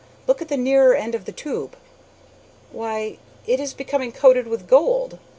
[0.25, 1.75] "Look at the nearer end of the tube!"
[2.71, 5.19] "Why, it is becoming coated with gold!"